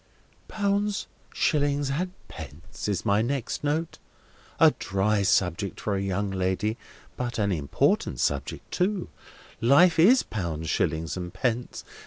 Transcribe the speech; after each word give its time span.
"'Pounds, 0.47 1.05
shillings, 1.31 1.91
and 1.91 2.11
pence,' 2.27 2.87
is 2.87 3.05
my 3.05 3.21
next 3.21 3.63
note. 3.63 3.99
A 4.59 4.71
dry 4.79 5.21
subject 5.21 5.79
for 5.79 5.95
a 5.95 6.01
young 6.01 6.31
lady, 6.31 6.75
but 7.15 7.37
an 7.37 7.51
important 7.51 8.19
subject 8.19 8.71
too. 8.71 9.09
Life 9.61 9.99
is 9.99 10.23
pounds, 10.23 10.71
shillings, 10.71 11.15
and 11.17 11.31
pence. 11.31 11.83